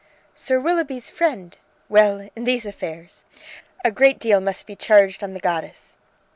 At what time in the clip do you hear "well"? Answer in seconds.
1.87-2.27